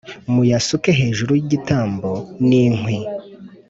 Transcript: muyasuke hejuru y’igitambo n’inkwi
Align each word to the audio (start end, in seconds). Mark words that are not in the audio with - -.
muyasuke 0.33 0.91
hejuru 0.99 1.31
y’igitambo 1.35 2.11
n’inkwi 2.47 2.97